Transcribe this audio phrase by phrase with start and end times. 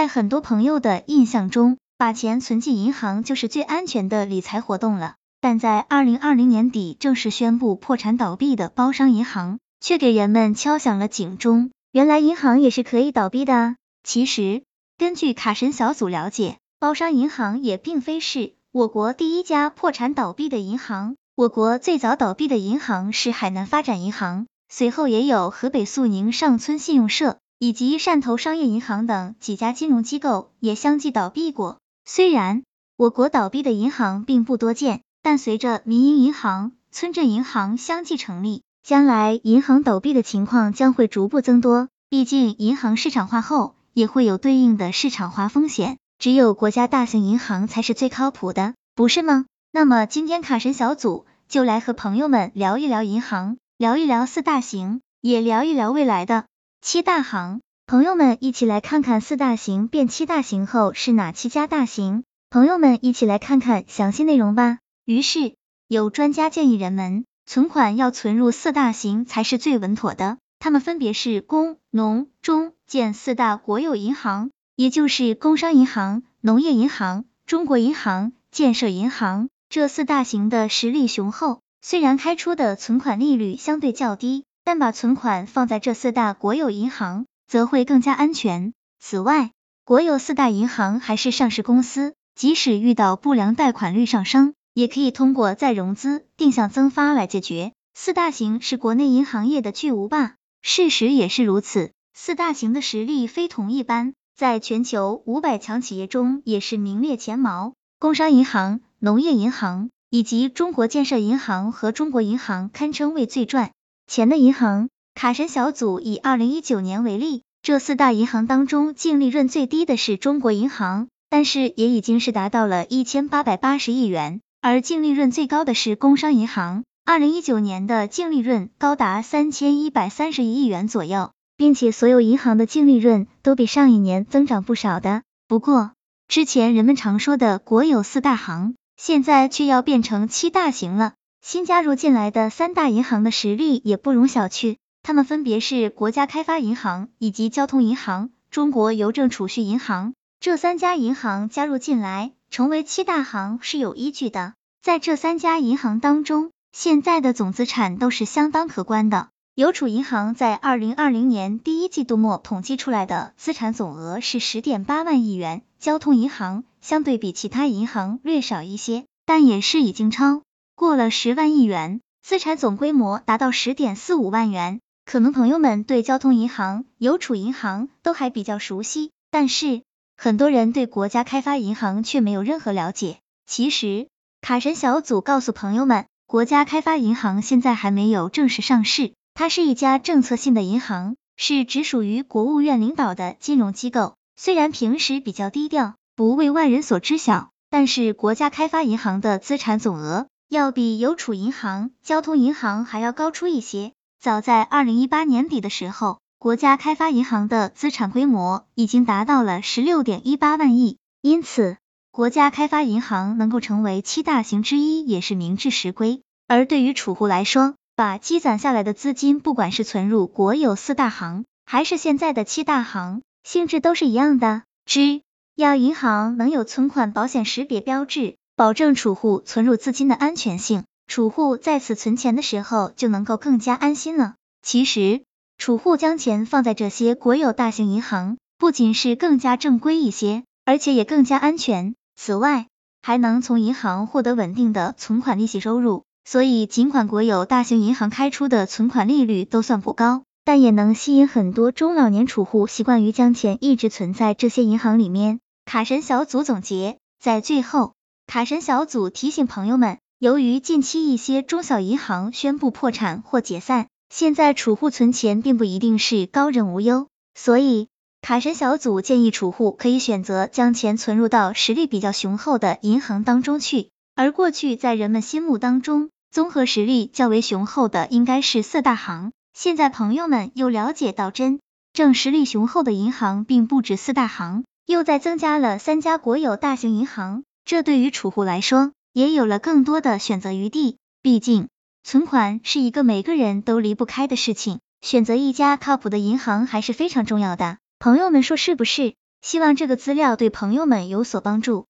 [0.00, 5.16] 在很多朋友的印象中，把钱存进银行就是最安全的理财活动了。
[5.42, 11.70] 但在二零二零年底正式宣布破产倒闭的包商银行，却给人们敲响了警钟。
[11.92, 13.76] 原来银行也是可以倒闭的啊！
[14.02, 14.62] 其实，
[14.96, 21.16] 根据卡神小组了解，包商银行也并非是我国第一家破产倒闭的银行。
[21.36, 31.76] 我国最早倒闭的银行是海南发展银行，随后也有河北肃宁上村信用社以及汕头商业银行等几家金融机构也相继倒闭过。
[32.06, 32.62] 虽然
[32.96, 41.88] 我国倒闭的银行并不多见，但随着民营银行、村镇银行相继成立，将来银行倒闭的情况将会逐步增多。
[42.08, 49.44] 毕竟银行市场化后，也会有对应的市场化风险，只有国家大型银行才是最靠谱的，不是吗？
[49.70, 51.26] 那么今天卡神小组。
[51.46, 56.44] 就来和朋友们聊一聊银行，聊一聊四大行，也聊一聊未来的
[56.82, 57.60] 七大行。
[57.86, 62.24] 朋友们一起来看看四大行变七大行后是哪七家大行？
[62.48, 64.78] 朋友们一起来看看详细内容吧。
[65.04, 65.54] 于是
[65.88, 70.38] 有专家建议人们，存款要存入四大行才是最稳妥的。
[70.58, 79.50] 他们分别是工、农、中、建四大国有银行，也就是工商银行、农业银行、中国银行、建设银行。
[79.68, 88.72] 这四大行的实力雄厚，虽然开出的存款利率相对较低，但把存款放在这四大国有银行，则会更加安全。
[88.98, 89.50] 此外，
[89.84, 97.72] 国有四大银行还是上市公司，即使遇到不良贷款率上升，也可以通过再融资、定向增发来解决。
[97.94, 101.92] 四大行是国内银行业的巨无霸，事实也是如此。
[102.14, 107.74] 四大行的实力非同一般，在全球五百强企业中也是名列前茅。
[107.98, 108.80] 工商银行。
[109.02, 113.70] 农业银行以及中国建设银行和中国银行堪称为最赚
[114.10, 114.88] 钱的银行。
[115.14, 135.22] 卡神小组以二零一九年为例，这四大银行当中净利润最低的是中国银行，但是也已经是达到了一千八百八十亿元，而净利润最高的是工商银行，二零一九年的净利润高达三千一百三十一亿元左右，并且所有银行的净利润都比上一年增长不少的。
[135.46, 135.92] 不过，
[136.26, 138.74] 之前人们常说的国有四大行。
[138.96, 150.12] 现在却要变成七大行了，新加入进来的三大银行的实力也不容小觑，他们分别是国家开发银行以及交通银行、中国邮政储蓄银行。
[150.38, 154.54] 这三家银行加入进来，成为七大行是有依据的。
[154.82, 159.28] 在这三家银行当中，现在的总资产都是相当可观的。
[159.54, 166.64] 邮储银行在二零二零年第一季度末统计出来的资产总额是十点八万亿元，交通银行。
[166.80, 170.42] 相对比其他银行略少一些，但也是已经超
[170.80, 174.80] 过了十万亿元，资产总规模达到十点四五万元。
[175.04, 179.82] 可能朋友们对交通银行、邮储银行都还比较熟悉，但是
[180.16, 183.18] 很多人对国家开发银行却没有任何了解。
[183.46, 184.08] 其实
[184.40, 195.96] 卡神小组告诉朋友们，国家开发银行现在还没有正式上市，它是一家政策性的银行，是直属于国务院领导的金融机构，虽然平时比较低调。
[196.16, 203.92] 不为外人所知晓，但是国家开发银行的资产总额要比邮储银行、交通银行还要高出一些。
[204.20, 211.76] 早在二零一八年底的时候，国家开发银行的资产规模已经达到了十六点一八万亿，因此
[212.10, 216.20] 国家开发银行能够成为七大行之一也是名至实归。
[216.48, 224.64] 而对于储户来说，把积攒下来的资金，不管是存入国有四大行，还是现在的七大行，性质都是一样的。
[224.84, 225.22] 之
[225.54, 234.34] 要银行能有存款保险识别标志，保证储户存入资金的安全性，储户在此存钱的时候就能够更加安心了。
[234.60, 235.22] 其实，
[235.56, 241.94] 储户将钱放在这些国有大型银行，不仅是更加正规一些，而且也更加安全。
[242.16, 242.66] 此外，
[243.00, 246.04] 还能从银行获得稳定的存款利息收入。
[246.26, 255.40] 所以，尽管国有大型银行开出的存款利率都算不高，但也能吸引很多中老年储户习惯于将钱一直存在这些银行里面。
[255.64, 257.94] 卡神小组总结，在最后，
[258.30, 267.88] 卡神小组提醒朋友们，由于近期一些中小银行宣布破产或解散，现在储户存钱并不一定是高枕无忧，所以
[268.22, 273.88] 卡神小组建议储户可以选择将钱存入到实力比较雄厚的银行当中去。
[274.14, 281.58] 而过去在人们心目当中，综合实力较为雄厚的应该是四大行，现在朋友们又了解到，真
[281.92, 284.62] 正实力雄厚的银行并不止四大行。
[284.86, 290.98] 又再增加了三家国有大型银行，这对于储户来说也有了更多的选择余地。
[291.22, 291.68] 毕竟，
[292.02, 297.78] 存款是一个每个人都离不开的事情，选择一家靠谱的银行还是非常重要的。
[297.98, 299.14] 朋友们说是不是？
[299.42, 301.86] 希望这个资料对朋友们有所帮助。